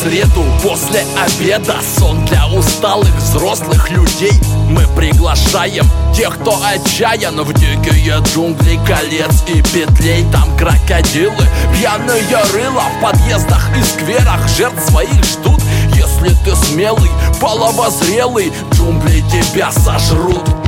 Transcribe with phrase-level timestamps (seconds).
[0.00, 1.76] среду после обеда.
[1.98, 4.32] Сон для усталых взрослых людей
[4.68, 5.86] Мы приглашаем.
[6.14, 10.24] Тех, кто отчаян В дикие джунгли колец и петлей.
[10.32, 14.48] Там крокодилы, пьяные рыла В подъездах и скверах.
[14.56, 15.60] Жертв своих ждут
[15.94, 18.52] Если ты смелый, половозрелый.
[18.72, 20.59] Джунгли тебя сожрут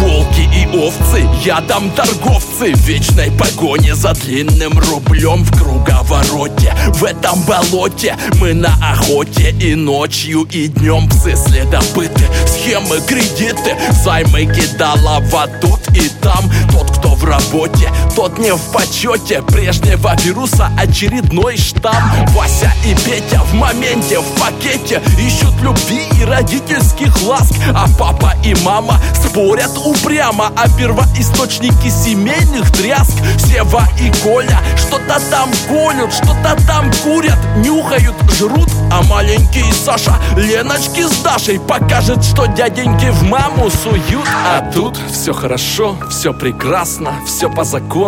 [0.00, 6.74] Волки и овцы, ядом торговцы В вечной погоне за длинным рублем в круговороте.
[6.94, 14.46] В этом болоте мы на охоте И ночью, и днем псы следопыты Схемы, кредиты, займы
[14.46, 16.50] кидалова тут и там.
[16.70, 21.94] Тот, кто в работе, тот не в почете Прежнего вируса очередной штамм.
[22.28, 27.54] Вася и Петя в моменте, в пакете Ищут любви и родительских ласк.
[27.74, 33.16] А папа и мама спорят упрямо О первоисточнике семейных тряск.
[33.38, 41.02] Сева и Коля что-то там колют, что-то там курят Нюхают, жрут, а маленький Саша Леночки
[41.02, 44.26] с Дашей покажет, что дяденьки в маму суют.
[44.46, 48.03] А тут все хорошо, все прекрасно, все по закону,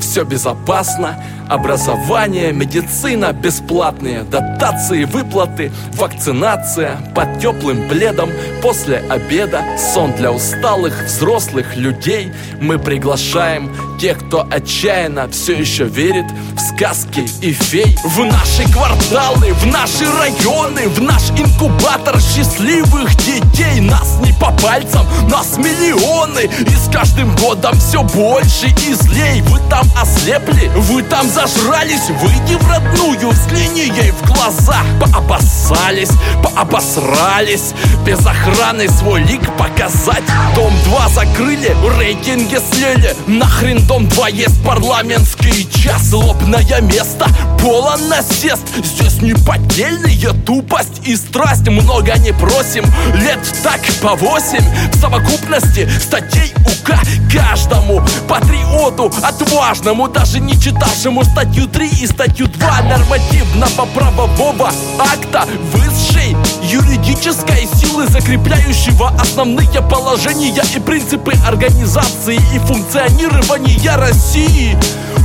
[0.00, 1.22] все безопасно.
[1.48, 8.30] Образование, медицина бесплатные Дотации, выплаты, вакцинация Под теплым пледом.
[8.62, 12.32] После обеда Сон для усталых взрослых людей.
[12.60, 16.26] Мы приглашаем тех, кто отчаянно все еще верит
[16.56, 17.96] В сказки и фей.
[18.04, 23.41] В наши кварталы, в наши районы В наш инкубатор счастливых детей
[23.80, 29.42] Нас не по пальцам, нас миллионы И с каждым годом все больше и злей.
[29.42, 36.10] Вы там ослепли, вы там зажрались Выйди в родную, взгляни ей в глаза Пообоссались,
[36.42, 37.72] пообосрались
[38.04, 40.24] Без охраны свой лик показать.
[40.54, 47.26] Дом 2 закрыли, рейтинги слили Нахрен дом 2 есть парламентский час Лобное место,
[47.62, 51.68] полон насест Здесь неподдельная тупость и страсть.
[51.68, 52.84] Много не просим,
[53.14, 54.64] лет так по восемь.
[54.92, 56.98] В совокупности статей УК
[57.32, 66.36] каждому Патриоту отважному, даже не читавшему статью 3 и статью 2 Нормативного правового акта высшей
[66.62, 74.76] юридической силы Закрепляющего основные положения и принципы организации и функционирования России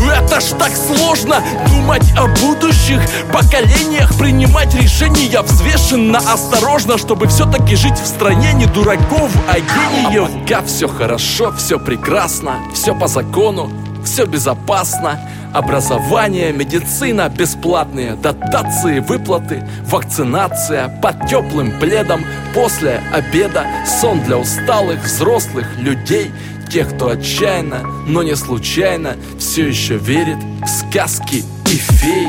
[0.02, 7.98] Это ж так сложно думать о будущих поколениях Принимать решения взвешенно, осторожно Чтобы все-таки жить
[8.00, 10.30] в стране не дураков, а гениев.
[10.42, 13.70] Пока все хорошо, все прекрасно, все по закону,
[14.08, 15.20] все безопасно.
[15.54, 22.24] Образование, медицина бесплатные Дотации, выплаты, вакцинация Под теплым пледом
[22.54, 26.32] после обеда Сон для усталых взрослых людей
[26.70, 32.28] Тех, кто отчаянно, но не случайно Все еще верит в сказки и фей